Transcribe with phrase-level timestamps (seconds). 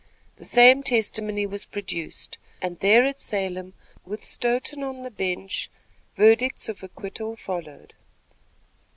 [0.37, 3.73] The same testimony was produced, and there at Salem,
[4.03, 5.69] with Stoughton on the bench,
[6.15, 7.93] verdicts of acquittal followed.